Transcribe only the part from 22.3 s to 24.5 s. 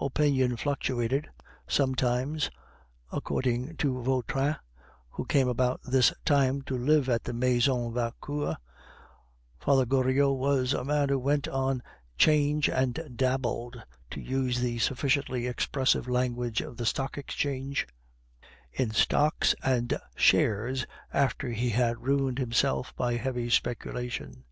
himself by heavy speculation.